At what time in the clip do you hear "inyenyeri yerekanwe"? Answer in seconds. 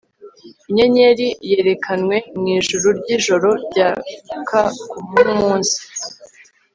0.69-2.15